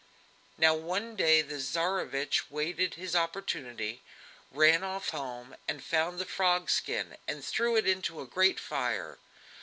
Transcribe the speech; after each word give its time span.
Now 0.57 0.73
one 0.73 1.15
day 1.15 1.43
the 1.43 1.59
Tsarevich 1.59 2.49
waited 2.49 2.95
his 2.95 3.15
opportunity, 3.15 4.01
ran 4.49 4.83
off 4.83 5.09
home, 5.09 5.55
found 5.79 6.17
the 6.17 6.25
frog 6.25 6.71
skin 6.71 7.17
and 7.27 7.45
threw 7.45 7.75
it 7.75 7.87
into 7.87 8.19
a 8.19 8.25
great 8.25 8.59
fire. 8.59 9.19